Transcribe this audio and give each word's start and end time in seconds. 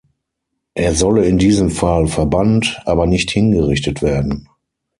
Er 0.73 0.95
solle 0.95 1.27
in 1.27 1.37
diesem 1.37 1.69
Fall 1.69 2.07
verbannt, 2.07 2.81
aber 2.85 3.05
nicht 3.05 3.29
hingerichtet 3.29 4.01
werden. 4.01 4.49